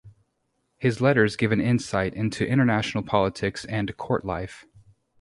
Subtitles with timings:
[0.79, 4.65] His letters give an insight into international politics and court life.